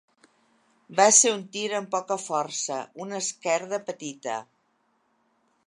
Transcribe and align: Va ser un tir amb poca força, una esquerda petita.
Va 0.99 1.05
ser 1.17 1.33
un 1.33 1.43
tir 1.57 1.61
amb 1.79 1.91
poca 1.95 2.17
força, 2.23 2.79
una 3.05 3.21
esquerda 3.25 3.81
petita. 3.91 4.39